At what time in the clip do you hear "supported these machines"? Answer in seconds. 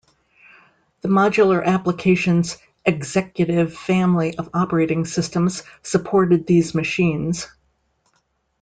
5.83-7.47